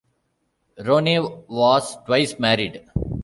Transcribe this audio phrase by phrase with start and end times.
[0.79, 2.87] Ronay was twice married.